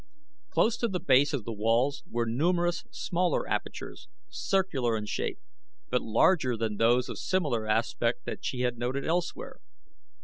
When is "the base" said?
0.87-1.31